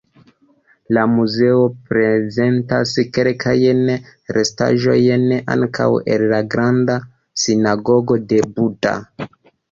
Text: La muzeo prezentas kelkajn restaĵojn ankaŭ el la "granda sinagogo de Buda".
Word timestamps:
La 0.97 1.01
muzeo 1.15 1.65
prezentas 1.89 2.93
kelkajn 3.17 3.81
restaĵojn 4.37 5.27
ankaŭ 5.57 5.87
el 6.15 6.25
la 6.31 6.39
"granda 6.55 6.95
sinagogo 7.43 8.17
de 8.33 8.41
Buda". 8.57 8.95